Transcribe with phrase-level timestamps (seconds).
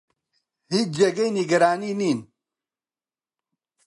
[0.73, 2.19] هیچ جێگەی نیگەرانی نین.